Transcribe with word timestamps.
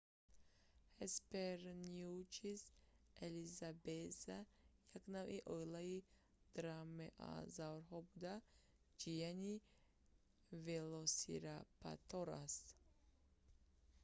hesperonychus 0.99 2.63
elizabethae 3.25 4.39
як 4.97 5.03
навъи 5.15 5.39
оилаи 5.55 5.97
дромеозаврҳо 6.55 7.97
буда 8.09 8.35
ҷияни 8.99 9.55
велосираптор 10.67 12.27
аст 12.43 12.65